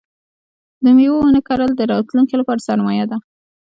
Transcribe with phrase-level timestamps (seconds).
[0.83, 3.17] د مېوو ونه کرل د راتلونکي لپاره سرمایه ده.